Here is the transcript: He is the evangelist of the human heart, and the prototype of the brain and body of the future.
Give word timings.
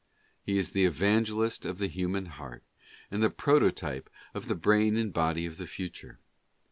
He 0.41 0.57
is 0.57 0.71
the 0.71 0.83
evangelist 0.83 1.63
of 1.63 1.77
the 1.77 1.85
human 1.85 2.25
heart, 2.25 2.63
and 3.11 3.21
the 3.21 3.29
prototype 3.29 4.09
of 4.33 4.47
the 4.47 4.55
brain 4.55 4.97
and 4.97 5.13
body 5.13 5.45
of 5.45 5.57
the 5.57 5.67
future. 5.67 6.17